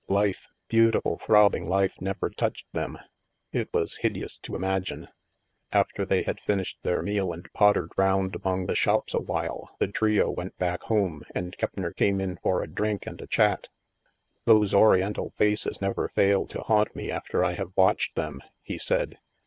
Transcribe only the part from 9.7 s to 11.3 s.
the trio went back home,